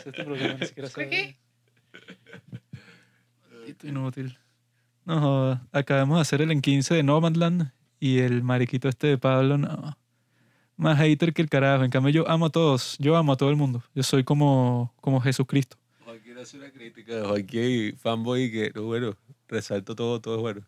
[0.00, 1.36] es este programa, ni siquiera sabe.
[3.50, 4.38] Maldito inútil.
[5.04, 5.66] No, joda.
[5.72, 9.96] acabamos de hacer el en 15 de Nomadland y el mariquito este de Pablo, no.
[10.76, 11.84] Más hater que el carajo.
[11.84, 12.96] En cambio, yo amo a todos.
[12.98, 13.82] Yo amo a todo el mundo.
[13.94, 15.76] Yo soy como, como Jesucristo.
[16.04, 17.22] Juan quiere hacer una crítica.
[17.26, 19.14] Juan hay fanboy que, no, bueno,
[19.46, 20.62] resalto todo, todo es bueno.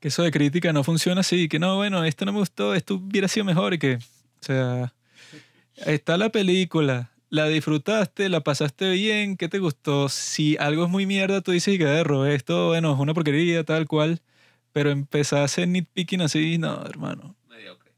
[0.00, 1.48] Que eso de crítica no funciona así.
[1.48, 4.92] Que no, bueno, esto no me gustó, esto hubiera sido mejor y que, o sea,
[5.76, 7.12] está la película.
[7.34, 10.08] La disfrutaste, la pasaste bien, ¿qué te gustó?
[10.08, 13.88] Si algo es muy mierda, tú dices que error, esto, bueno, es una porquería, tal
[13.88, 14.20] cual.
[14.70, 14.94] Pero
[15.42, 17.34] hacer nitpicking así, no, hermano.
[17.48, 17.90] Mediocre.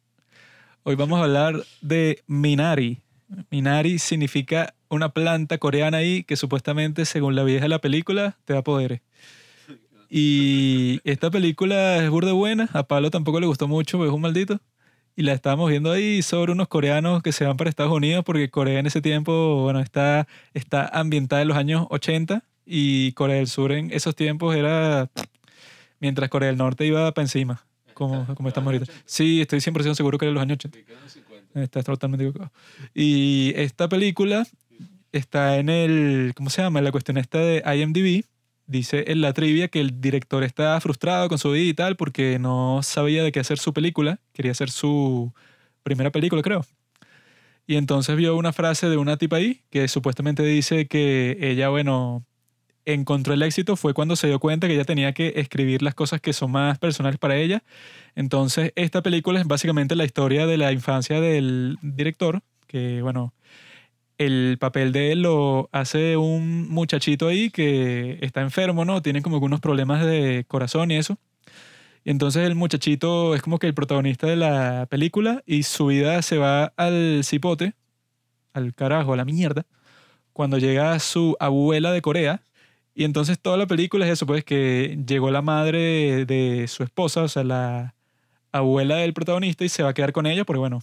[0.85, 3.03] Hoy vamos a hablar de Minari.
[3.51, 8.55] Minari significa una planta coreana ahí que supuestamente, según la vieja de la película, te
[8.55, 9.03] da poderes.
[10.09, 12.71] Y esta película es burda buena.
[12.73, 14.61] A Pablo tampoco le gustó mucho, es un maldito.
[15.17, 18.51] Y la estábamos viendo ahí sobre unos coreanos que se van para Estados Unidos, porque
[18.51, 23.47] Corea en ese tiempo, bueno, está, está ambientada en los años 80 y Corea del
[23.47, 25.09] Sur en esos tiempos era
[26.01, 28.93] mientras Corea del Norte iba para encima, como, como estamos ahorita.
[29.07, 30.79] Sí, estoy 100% seguro que era los años 80.
[31.55, 32.53] Estás totalmente equivocado.
[32.95, 34.47] Y esta película
[35.13, 36.81] está en el, ¿cómo se llama?
[36.81, 38.25] En la cuestión esta de IMDb.
[38.67, 42.39] Dice en la trivia que el director está frustrado con su vida y tal porque
[42.41, 44.21] no sabía de qué hacer su película.
[44.33, 45.33] Quería hacer su
[45.83, 46.65] primera película, creo.
[47.67, 52.25] Y entonces vio una frase de una tipa ahí que supuestamente dice que ella, bueno,
[52.85, 56.21] encontró el éxito fue cuando se dio cuenta que ella tenía que escribir las cosas
[56.21, 57.63] que son más personales para ella.
[58.15, 63.35] Entonces, esta película es básicamente la historia de la infancia del director, que bueno,
[64.19, 69.03] el papel de él lo hace un muchachito ahí que está enfermo, ¿no?
[69.03, 71.19] Tiene como algunos problemas de corazón y eso.
[72.05, 76.23] Y entonces el muchachito es como que el protagonista de la película y su vida
[76.23, 77.75] se va al cipote,
[78.53, 79.67] al carajo, a la mierda,
[80.33, 82.43] cuando llega su abuela de Corea.
[82.95, 87.23] Y entonces toda la película es eso, pues que llegó la madre de su esposa,
[87.23, 87.95] o sea, la
[88.53, 90.81] abuela del protagonista y se va a quedar con ella porque, bueno,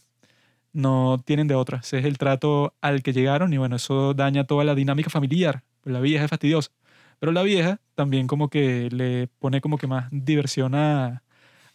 [0.73, 1.79] no tienen de otra.
[1.79, 5.63] Ese es el trato al que llegaron y bueno, eso daña toda la dinámica familiar.
[5.84, 6.72] La vieja es fastidiosa.
[7.19, 11.23] Pero la vieja también como que le pone como que más diversión a,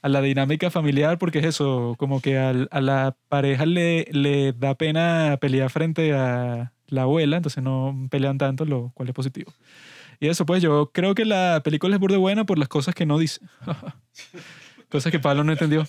[0.02, 4.74] a la dinámica familiar porque es eso, como que a la pareja le, le da
[4.76, 9.52] pena pelear frente a la abuela, entonces no pelean tanto, lo cual es positivo.
[10.20, 13.06] Y eso, pues yo creo que la película es burde buena por las cosas que
[13.06, 13.40] no dice.
[14.88, 15.86] cosas que Pablo no entendió.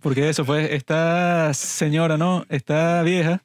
[0.00, 2.44] Porque eso, pues, esta señora, ¿no?
[2.48, 3.44] Esta vieja,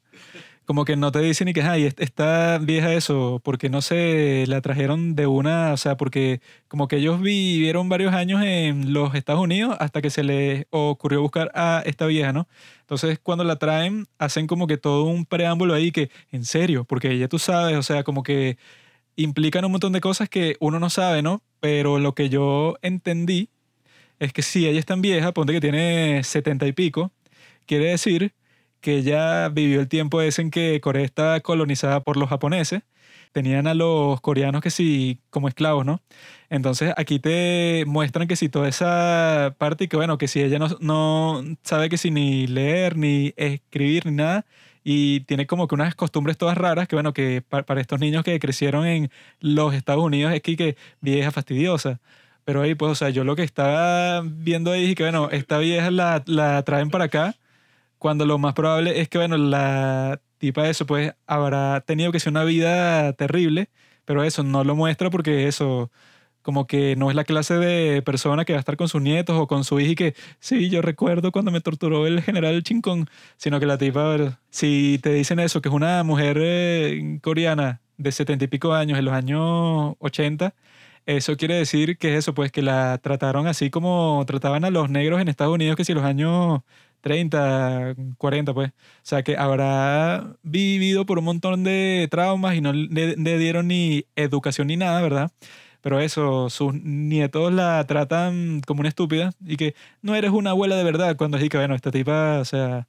[0.65, 4.59] como que no te dice ni que, ay, esta vieja eso, porque no se la
[4.61, 9.41] trajeron de una, o sea, porque como que ellos vivieron varios años en los Estados
[9.41, 12.47] Unidos hasta que se les ocurrió buscar a esta vieja, ¿no?
[12.81, 17.17] Entonces, cuando la traen, hacen como que todo un preámbulo ahí que, en serio, porque
[17.17, 18.57] ya tú sabes, o sea, como que
[19.15, 21.41] implican un montón de cosas que uno no sabe, ¿no?
[21.61, 23.49] Pero lo que yo entendí
[24.19, 27.11] es que si ella es tan vieja, ponte que tiene setenta y pico,
[27.65, 28.33] quiere decir
[28.81, 32.83] que ella vivió el tiempo ese en que Corea estaba colonizada por los japoneses.
[33.33, 36.01] Tenían a los coreanos que sí como esclavos, ¿no?
[36.49, 40.59] Entonces aquí te muestran que si toda esa parte y que bueno, que si ella
[40.59, 44.45] no, no sabe que si ni leer, ni escribir, ni nada,
[44.83, 48.39] y tiene como que unas costumbres todas raras que bueno, que para, estos niños que
[48.39, 49.11] crecieron en
[49.41, 51.99] los Estados Unidos es que vieja fastidiosa.
[52.47, 55.57] Pero ahí, pues, o sea, yo lo que estaba viendo ahí es que, bueno, esta
[55.57, 57.35] vieja la, la traen para acá,
[57.97, 62.31] cuando lo más probable es que, bueno, la tipa eso, pues, habrá tenido que ser
[62.31, 63.69] una vida terrible,
[64.05, 65.91] pero eso no lo muestra porque eso,
[66.41, 69.37] como que no es la clase de persona que va a estar con sus nietos
[69.37, 73.09] o con su hija y que, sí, yo recuerdo cuando me torturó el general Chincón,
[73.35, 78.11] sino que la tipa, si te dicen eso, que es una mujer eh, coreana de
[78.13, 80.55] setenta y pico años, en los años 80,
[81.07, 84.89] eso quiere decir que es eso, pues que la trataron así como trataban a los
[84.89, 86.61] negros en Estados Unidos, que si los años
[87.01, 88.69] 30, 40, pues.
[88.69, 88.73] O
[89.03, 94.67] sea, que habrá vivido por un montón de traumas y no le, dieron ni educación
[94.67, 95.31] ni nada, ¿verdad?
[95.81, 100.75] Pero eso, sus nietos la tratan como una estúpida y que no eres una abuela
[100.75, 102.87] de verdad cuando es que, bueno, esta tipa, o sea,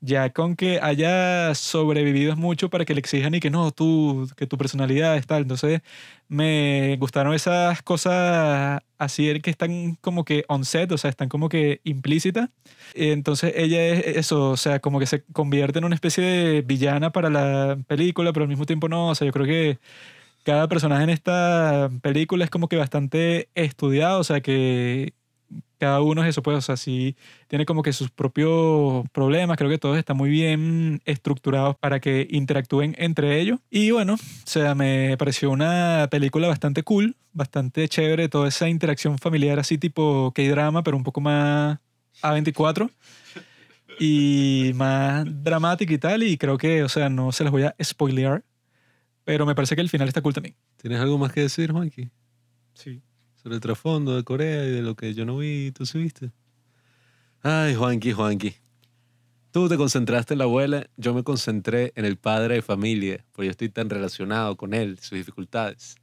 [0.00, 4.28] ya con que haya sobrevivido es mucho para que le exijan y que no, tú,
[4.36, 5.42] que tu personalidad es tal.
[5.42, 5.80] Entonces
[6.28, 11.48] me gustaron esas cosas así que están como que on set, o sea, están como
[11.48, 12.50] que implícitas.
[12.94, 17.10] Entonces ella es eso, o sea, como que se convierte en una especie de villana
[17.12, 19.78] para la película, pero al mismo tiempo no, o sea, yo creo que
[20.44, 25.14] cada personaje en esta película es como que bastante estudiado, o sea, que
[25.78, 27.16] cada uno es eso, pues, o sea, sí
[27.46, 32.26] tiene como que sus propios problemas, creo que todos están muy bien estructurados para que
[32.30, 33.60] interactúen entre ellos.
[33.70, 39.18] Y bueno, o sea, me pareció una película bastante cool, bastante chévere, toda esa interacción
[39.18, 41.78] familiar así tipo K-drama, pero un poco más
[42.22, 42.90] A24
[44.00, 47.74] y más dramática y tal, y creo que, o sea, no se las voy a
[47.82, 48.44] spoilear,
[49.24, 50.54] pero me parece que el final está cool también.
[50.76, 52.10] ¿Tienes algo más que decir, Juanqui?
[52.74, 53.02] Sí.
[53.42, 55.98] Sobre el trasfondo de Corea y de lo que yo no vi y tú sí
[55.98, 56.30] viste.
[57.42, 58.54] Ay, Juanqui, Juanqui.
[59.50, 63.46] Tú te concentraste en la abuela, yo me concentré en el padre de familia, porque
[63.46, 65.96] yo estoy tan relacionado con él, sus dificultades.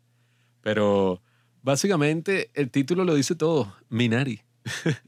[0.61, 1.21] Pero
[1.61, 4.41] básicamente el título lo dice todo, Minari.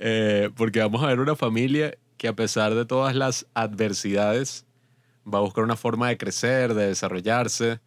[0.00, 4.64] Eh, porque vamos a ver una familia que a pesar de todas las adversidades,
[5.26, 7.80] va a buscar una forma de crecer, de desarrollarse,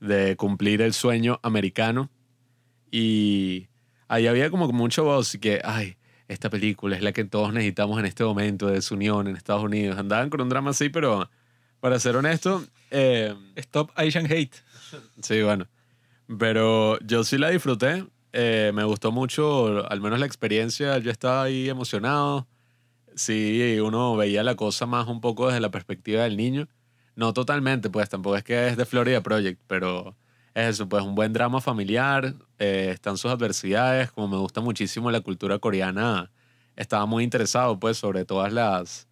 [0.00, 2.10] de cumplir el sueño americano.
[2.98, 3.68] Y
[4.08, 5.98] ahí había como mucho voz que, ay,
[6.28, 9.98] esta película es la que todos necesitamos en este momento de desunión en Estados Unidos.
[9.98, 11.28] Andaban con un drama así, pero
[11.80, 14.54] para ser honesto, eh, Stop Asian Hate.
[15.20, 15.66] sí, bueno.
[16.38, 18.06] Pero yo sí la disfruté.
[18.32, 20.96] eh, me gustó mucho, al menos la experiencia.
[20.96, 22.48] Yo estaba ahí emocionado.
[23.14, 26.66] Sí, uno veía la cosa más un poco desde la perspectiva del niño.
[27.14, 30.16] No totalmente, pues tampoco es que es de Florida Project, pero
[30.56, 32.34] es pues un buen drama familiar.
[32.58, 34.10] eh, están sus adversidades.
[34.10, 36.30] Como me gusta muchísimo la cultura coreana,
[36.76, 39.06] estaba muy interesado, pues, sobre todas las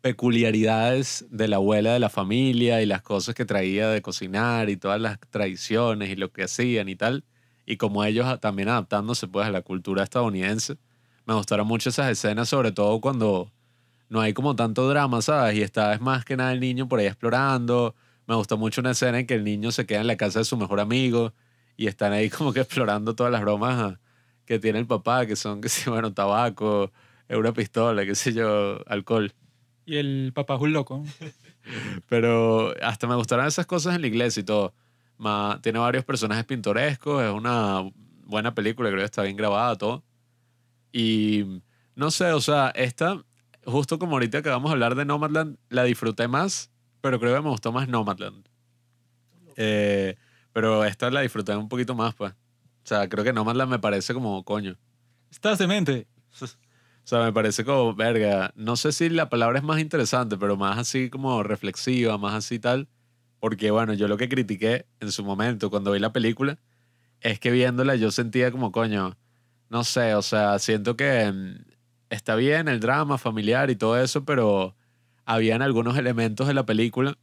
[0.00, 4.76] peculiaridades de la abuela de la familia y las cosas que traía de cocinar y
[4.76, 7.24] todas las tradiciones y lo que hacían y tal.
[7.66, 10.76] Y como ellos también adaptándose, pues, a la cultura estadounidense.
[11.26, 13.52] Me gustaron mucho esas escenas, sobre todo cuando
[14.08, 15.56] no hay como tanto drama, ¿sabes?
[15.58, 17.94] Y está es más que nada el niño por ahí explorando.
[18.28, 20.44] Me gustó mucho una escena en que el niño se queda en la casa de
[20.44, 21.32] su mejor amigo
[21.78, 24.00] y están ahí como que explorando todas las bromas ah,
[24.44, 26.92] que tiene el papá, que son, que sí, bueno, tabaco,
[27.30, 29.32] una pistola, qué sé yo, alcohol.
[29.86, 31.04] Y el papá es un loco.
[32.08, 34.74] Pero hasta me gustaron esas cosas en la iglesia y todo.
[35.16, 37.90] Ma- tiene varios personajes pintorescos, es una
[38.24, 40.04] buena película, creo que está bien grabada, todo.
[40.92, 41.62] Y
[41.94, 43.22] no sé, o sea, esta,
[43.64, 47.42] justo como ahorita que vamos a hablar de Nomadland, la disfruté más, pero creo que
[47.42, 48.48] me gustó más Nomadland.
[49.56, 50.16] Eh,
[50.52, 52.32] pero esta la disfruté un poquito más, pues.
[52.32, 54.76] O sea, creo que Nomadland me parece como coño.
[55.30, 56.06] Estás demente.
[57.04, 60.58] O sea, me parece como, verga, no sé si la palabra es más interesante, pero
[60.58, 62.86] más así como reflexiva, más así tal.
[63.40, 66.58] Porque bueno, yo lo que critiqué en su momento cuando vi la película
[67.22, 69.16] es que viéndola yo sentía como, coño,
[69.70, 71.64] no sé, o sea, siento que mm,
[72.10, 74.76] está bien el drama familiar y todo eso, pero
[75.28, 77.18] habían algunos elementos de la película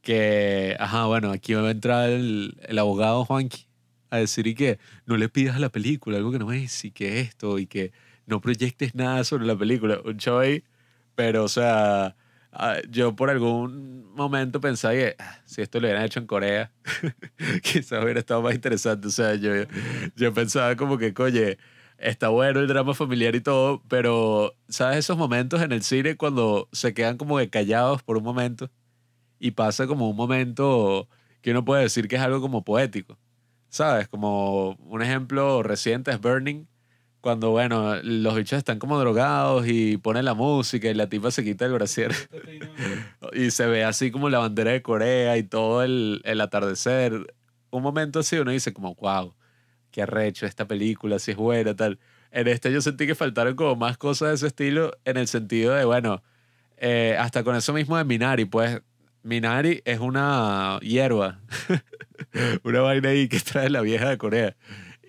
[0.00, 3.66] que, ajá, bueno, aquí va a entrar el, el abogado Juanqui
[4.08, 6.92] a decir y que no le pidas a la película algo que no es y
[6.92, 7.92] que esto y que
[8.24, 10.00] no proyectes nada sobre la película.
[10.02, 10.64] Un show ahí,
[11.14, 12.16] pero o sea,
[12.52, 16.72] ah, yo por algún momento pensaba que ah, si esto lo hubieran hecho en Corea,
[17.62, 19.08] quizás hubiera estado más interesante.
[19.08, 19.52] O sea, yo,
[20.16, 21.58] yo pensaba como que, coye,
[21.98, 26.68] está bueno el drama familiar y todo, pero ¿sabes esos momentos en el cine cuando
[26.72, 28.70] se quedan como que callados por un momento
[29.38, 31.08] y pasa como un momento
[31.42, 33.18] que uno puede decir que es algo como poético?
[33.68, 34.08] ¿Sabes?
[34.08, 36.66] Como un ejemplo reciente es Burning,
[37.20, 41.42] cuando, bueno, los bichos están como drogados y ponen la música y la tipa se
[41.42, 42.12] quita el brasier
[43.32, 47.34] y se ve así como la bandera de Corea y todo el, el atardecer.
[47.70, 49.34] Un momento así uno dice como, wow,
[49.96, 51.98] qué arrecho esta película, si es buena, tal.
[52.30, 55.72] En este yo sentí que faltaron como más cosas de ese estilo en el sentido
[55.74, 56.22] de, bueno,
[56.76, 58.82] eh, hasta con eso mismo de Minari, pues
[59.22, 61.40] Minari es una hierba,
[62.62, 64.54] una vaina ahí que trae la vieja de Corea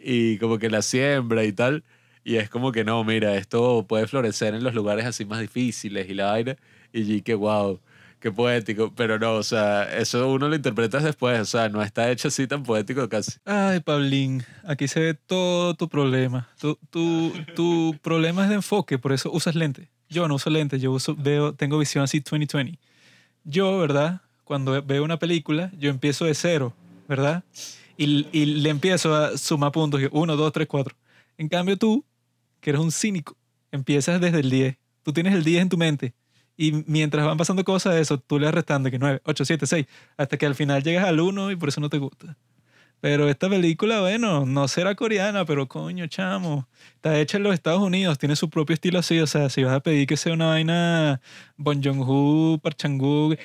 [0.01, 1.83] y como que la siembra y tal.
[2.23, 6.09] Y es como que no, mira, esto puede florecer en los lugares así más difíciles
[6.09, 6.55] y la vaina.
[6.93, 7.81] Y que wow,
[8.19, 8.93] qué poético.
[8.95, 11.39] Pero no, o sea, eso uno lo interpreta después.
[11.39, 13.33] O sea, no está hecho así tan poético casi.
[13.45, 16.49] Ay, Pablín, aquí se ve todo tu problema.
[16.59, 19.89] Tu, tu, tu problema es de enfoque, por eso usas lente.
[20.09, 22.79] Yo no uso lente, yo uso, veo, tengo visión así 2020.
[23.43, 24.21] Yo, ¿verdad?
[24.43, 26.73] Cuando veo una película, yo empiezo de cero,
[27.07, 27.43] ¿verdad?
[27.97, 30.01] Y, y le empiezo a sumar puntos.
[30.11, 30.95] Uno, dos, tres, cuatro.
[31.37, 32.05] En cambio tú,
[32.61, 33.35] que eres un cínico,
[33.71, 34.77] empiezas desde el 10.
[35.03, 36.13] Tú tienes el 10 en tu mente.
[36.57, 39.67] Y mientras van pasando cosas de eso, tú le vas restando que 9, 8, 7,
[39.67, 39.85] 6,
[40.17, 42.35] hasta que al final llegas al 1 y por eso no te gusta.
[42.99, 46.67] Pero esta película, bueno, no será coreana, pero coño, chamo.
[46.95, 49.19] Está hecha en los Estados Unidos, tiene su propio estilo así.
[49.19, 51.21] O sea, si vas a pedir que sea una vaina
[51.57, 52.77] Bon Joon-ho, Park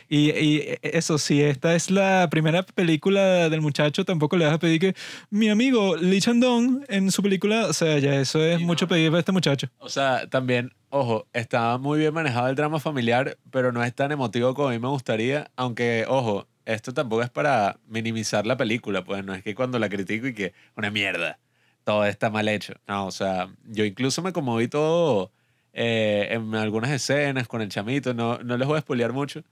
[0.08, 4.58] y, y eso, si esta es la primera película del muchacho, tampoco le vas a
[4.58, 4.94] pedir que
[5.30, 8.90] mi amigo Lee Chan-dong en su película, o sea, ya eso es Sí, mucho no.
[8.90, 9.68] pedir para este muchacho.
[9.78, 14.12] O sea, también, ojo, está muy bien manejado el drama familiar, pero no es tan
[14.12, 19.04] emotivo como a mí me gustaría, aunque, ojo, esto tampoco es para minimizar la película,
[19.04, 21.38] pues no es que cuando la critico y que una mierda,
[21.84, 22.74] todo está mal hecho.
[22.86, 25.32] No, o sea, yo incluso me conmoví todo
[25.72, 29.42] eh, en algunas escenas con el chamito, no, no les voy a spoilear mucho,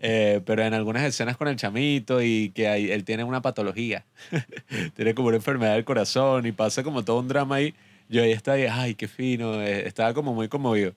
[0.00, 4.06] eh, pero en algunas escenas con el chamito y que ahí, él tiene una patología,
[4.96, 7.74] tiene como una enfermedad del corazón y pasa como todo un drama ahí.
[8.08, 10.94] Yo ahí estaba, ay, qué fino, eh, estaba como muy conmovido.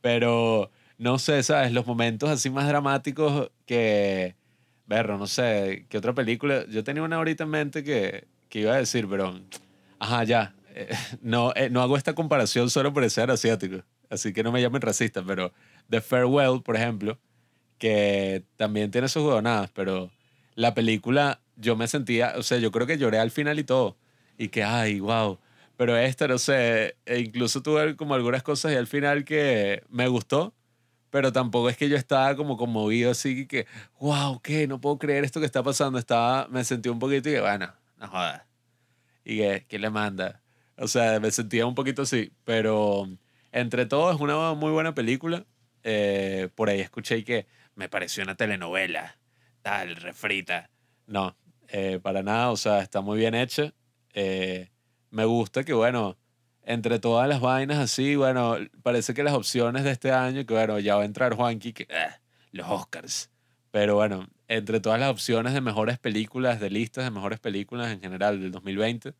[0.00, 1.72] Pero no sé, ¿sabes?
[1.72, 4.36] Los momentos así más dramáticos que,
[4.86, 6.66] verlo, no sé, ¿qué otra película?
[6.68, 9.40] Yo tenía una ahorita en mente que, que iba a decir, pero,
[9.98, 10.54] ajá, ya.
[10.74, 10.88] eh,
[11.22, 14.82] no, eh, no hago esta comparación solo por ser asiático, así que no me llamen
[14.82, 15.52] racista, pero
[15.90, 17.18] The Farewell, por ejemplo,
[17.78, 20.10] que también tiene sus huevonadas, pero
[20.54, 23.96] la película yo me sentía, o sea, yo creo que lloré al final y todo,
[24.38, 25.38] y que, ay, wow.
[25.76, 30.06] Pero esta, no sé, e incluso tuve como algunas cosas y al final que me
[30.08, 30.54] gustó,
[31.12, 33.66] pero tampoco es que yo estaba como conmovido así que,
[34.00, 34.66] wow, ¿qué?
[34.66, 35.98] No puedo creer esto que está pasando.
[35.98, 38.44] Estaba, me sentí un poquito y que, bueno, no jodas.
[39.22, 40.40] Y que, ¿qué le manda?
[40.78, 43.06] O sea, me sentía un poquito así, pero
[43.52, 45.44] entre todo es una muy buena película.
[45.82, 49.18] Eh, por ahí escuché que me pareció una telenovela,
[49.60, 50.70] tal, refrita.
[51.06, 51.36] No,
[51.68, 53.74] eh, para nada, o sea, está muy bien hecha.
[54.14, 54.70] Eh,
[55.10, 56.16] me gusta que, bueno,
[56.64, 60.78] entre todas las vainas así, bueno, parece que las opciones de este año, que bueno,
[60.78, 62.20] ya va a entrar Juanqui, que ah,
[62.52, 63.30] los Oscars.
[63.70, 68.00] Pero bueno, entre todas las opciones de mejores películas, de listas de mejores películas en
[68.00, 69.14] general del 2020,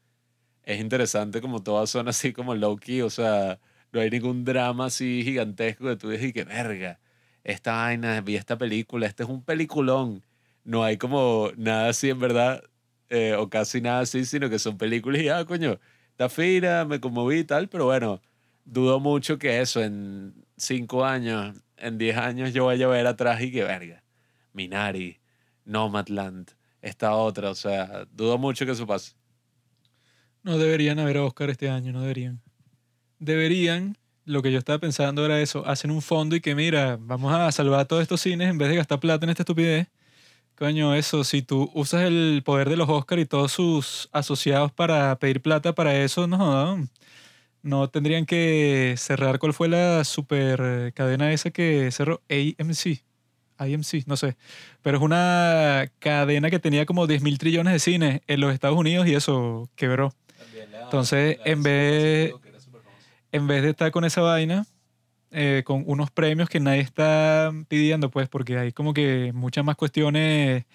[0.64, 3.58] es interesante como todas son así como low-key, o sea,
[3.92, 7.00] no hay ningún drama así gigantesco que tú dices y que verga,
[7.44, 10.24] esta vaina, vi esta película, este es un peliculón.
[10.64, 12.62] No hay como nada así en verdad,
[13.08, 15.78] eh, o casi nada así, sino que son películas y, ah, coño,
[16.12, 18.20] está fina, me conmoví y tal, pero bueno,
[18.64, 23.40] dudo mucho que eso en cinco años, en diez años yo vaya a ver atrás
[23.42, 24.04] y que verga,
[24.52, 25.18] Minari,
[25.64, 26.50] Nomadland,
[26.80, 29.14] esta otra, o sea, dudo mucho que eso pase.
[30.42, 32.40] No deberían haber Oscar este año, no deberían.
[33.18, 37.32] Deberían, lo que yo estaba pensando era eso, hacen un fondo y que mira, vamos
[37.32, 39.88] a salvar todos estos cines en vez de gastar plata en esta estupidez.
[40.62, 45.18] Coño, eso, si tú usas el poder de los Oscar y todos sus asociados para
[45.18, 46.86] pedir plata para eso, no.
[47.62, 53.02] No tendrían que cerrar cuál fue la super cadena esa que cerró AMC.
[53.58, 54.36] IMC, no sé.
[54.82, 58.78] Pero es una cadena que tenía como 10 mil trillones de cines en los Estados
[58.78, 60.14] Unidos y eso quebró.
[60.84, 62.30] Entonces, en vez-
[63.32, 64.64] en vez de estar con esa vaina,
[65.32, 69.76] eh, con unos premios que nadie está pidiendo, pues, porque hay como que muchas más
[69.76, 70.66] cuestiones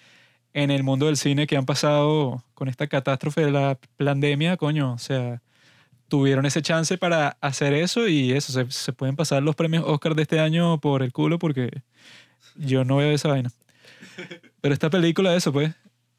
[0.52, 4.94] en el mundo del cine que han pasado con esta catástrofe de la pandemia, coño,
[4.94, 5.42] o sea,
[6.08, 10.14] tuvieron ese chance para hacer eso y eso, se, se pueden pasar los premios Oscar
[10.14, 11.82] de este año por el culo porque
[12.56, 13.52] yo no veo esa vaina.
[14.60, 15.74] Pero esta película, eso, pues,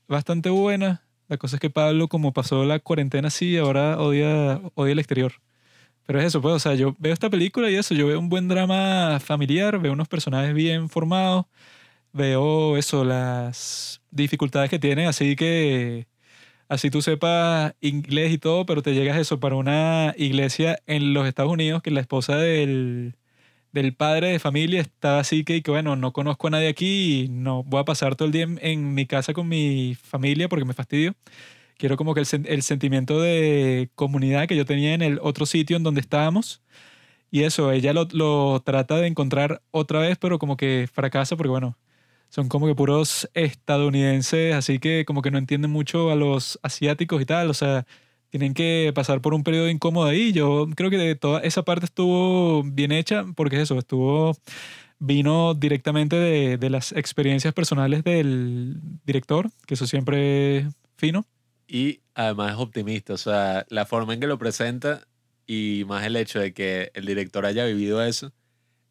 [0.07, 1.03] bastante buena.
[1.27, 5.33] La cosa es que Pablo, como pasó la cuarentena así, ahora odia, odia el exterior.
[6.09, 8.29] Pero es eso, pues, o sea, yo veo esta película y eso, yo veo un
[8.29, 11.45] buen drama familiar, veo unos personajes bien formados,
[12.13, 16.07] veo eso, las dificultades que tienen, así que
[16.69, 21.27] así tú sepas inglés y todo, pero te llegas eso para una iglesia en los
[21.27, 23.15] Estados Unidos que la esposa del,
[23.73, 27.29] del padre de familia estaba así que, que, bueno, no conozco a nadie aquí y
[27.29, 30.65] no voy a pasar todo el día en, en mi casa con mi familia porque
[30.65, 31.15] me fastidio.
[31.79, 35.77] Quiero como que el, el sentimiento de comunidad que yo tenía en el otro sitio
[35.77, 36.61] en donde estábamos.
[37.31, 41.49] Y eso, ella lo, lo trata de encontrar otra vez, pero como que fracasa porque,
[41.49, 41.77] bueno,
[42.29, 47.21] son como que puros estadounidenses, así que como que no entienden mucho a los asiáticos
[47.21, 47.49] y tal.
[47.49, 47.85] O sea,
[48.29, 50.33] tienen que pasar por un periodo incómodo ahí.
[50.33, 54.35] Yo creo que de toda esa parte estuvo bien hecha, porque es eso, estuvo,
[54.99, 60.67] vino directamente de, de las experiencias personales del director, que eso siempre es
[60.97, 61.25] fino.
[61.71, 65.07] Y además es optimista, o sea, la forma en que lo presenta
[65.45, 68.33] y más el hecho de que el director haya vivido eso,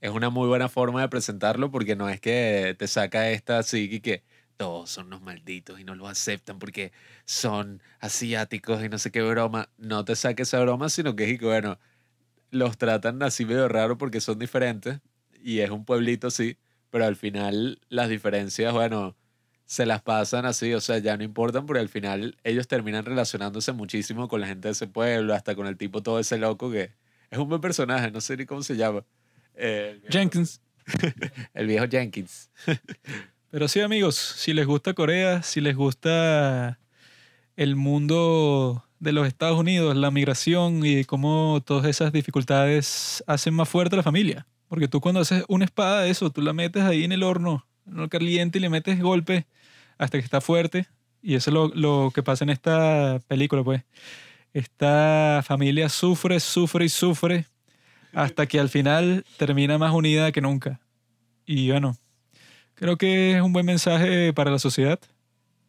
[0.01, 3.89] es una muy buena forma de presentarlo porque no es que te saca esta así
[3.93, 4.23] y que
[4.57, 6.93] todos son unos malditos y no lo aceptan porque
[7.25, 9.71] son asiáticos y no sé qué broma.
[9.77, 11.79] No te saque esa broma, sino que es que, bueno,
[12.51, 15.01] los tratan así medio raro porque son diferentes
[15.43, 16.59] y es un pueblito así,
[16.91, 19.17] pero al final las diferencias, bueno,
[19.71, 23.73] se las pasan así, o sea, ya no importan porque al final ellos terminan relacionándose
[23.73, 26.93] muchísimo con la gente de ese pueblo, hasta con el tipo todo ese loco que
[27.31, 29.05] es un buen personaje, no sé ni cómo se llama.
[29.55, 30.61] Eh, el viejo- Jenkins.
[31.53, 32.51] El viejo Jenkins.
[33.51, 36.79] Pero sí, amigos, si les gusta Corea, si les gusta
[37.57, 43.69] el mundo de los Estados Unidos, la migración y cómo todas esas dificultades hacen más
[43.69, 44.47] fuerte a la familia.
[44.69, 47.67] Porque tú cuando haces una espada de eso, tú la metes ahí en el horno,
[47.97, 49.47] el caliente y le metes golpe
[49.99, 50.87] hasta que está fuerte.
[51.23, 53.83] Y eso es lo, lo que pasa en esta película, pues.
[54.53, 57.47] Esta familia sufre, sufre y sufre
[58.13, 60.81] hasta que al final termina más unida que nunca.
[61.47, 61.97] Y bueno,
[62.75, 64.99] creo que es un buen mensaje para la sociedad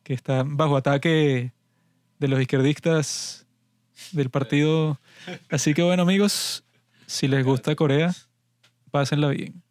[0.03, 1.51] que está bajo ataque
[2.19, 3.45] de los izquierdistas
[4.11, 4.99] del partido.
[5.49, 6.63] Así que bueno amigos,
[7.05, 8.13] si les gusta Corea,
[8.91, 9.61] pásenla bien.